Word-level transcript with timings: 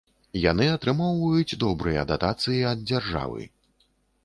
Яны 0.51 0.65
атрымоўваюць 0.75 1.59
добрыя 1.65 2.07
датацыі 2.13 2.65
ад 2.73 2.83
дзяржавы. 2.89 3.49